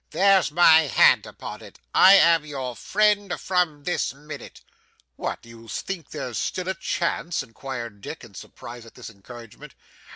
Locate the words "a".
6.69-6.73